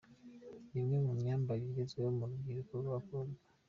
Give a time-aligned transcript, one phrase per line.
[0.69, 3.37] Ni imwe mu myambarire igezweho mu rubyiruko rw’abakobwa.